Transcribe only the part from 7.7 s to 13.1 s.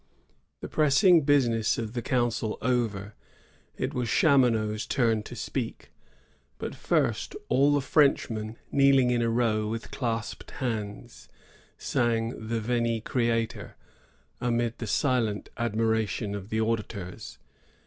the Frenchmen, kneeling in a row, with clasped hands, sang the Vent